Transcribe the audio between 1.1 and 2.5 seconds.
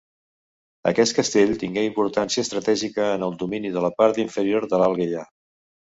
castell tingué importància